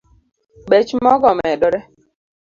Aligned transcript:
Bech 0.69 0.89
mogo 1.03 1.25
omedore 1.33 1.79